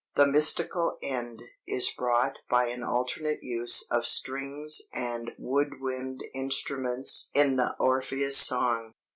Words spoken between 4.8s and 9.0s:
and wood wind instruments in the Orpheus song."